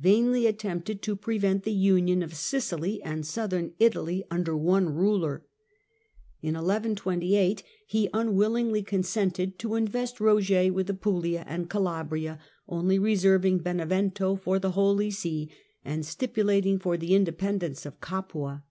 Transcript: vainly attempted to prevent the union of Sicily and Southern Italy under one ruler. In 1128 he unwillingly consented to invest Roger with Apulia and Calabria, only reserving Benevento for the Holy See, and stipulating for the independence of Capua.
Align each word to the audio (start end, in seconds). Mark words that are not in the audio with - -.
vainly 0.00 0.48
attempted 0.48 1.00
to 1.00 1.14
prevent 1.14 1.62
the 1.62 1.70
union 1.70 2.20
of 2.20 2.34
Sicily 2.34 3.00
and 3.04 3.24
Southern 3.24 3.72
Italy 3.78 4.24
under 4.32 4.56
one 4.56 4.88
ruler. 4.92 5.46
In 6.42 6.54
1128 6.54 7.62
he 7.86 8.08
unwillingly 8.12 8.82
consented 8.82 9.60
to 9.60 9.76
invest 9.76 10.18
Roger 10.20 10.72
with 10.72 10.90
Apulia 10.90 11.44
and 11.46 11.70
Calabria, 11.70 12.40
only 12.66 12.98
reserving 12.98 13.58
Benevento 13.58 14.34
for 14.34 14.58
the 14.58 14.72
Holy 14.72 15.12
See, 15.12 15.52
and 15.84 16.04
stipulating 16.04 16.80
for 16.80 16.96
the 16.96 17.14
independence 17.14 17.86
of 17.86 18.00
Capua. 18.00 18.64